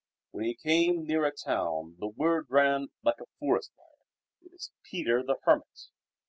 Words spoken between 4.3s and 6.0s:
"It is Peter the Hermit."